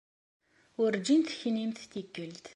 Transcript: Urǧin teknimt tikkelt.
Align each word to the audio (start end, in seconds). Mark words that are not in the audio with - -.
Urǧin 0.81 1.21
teknimt 1.23 1.79
tikkelt. 1.91 2.45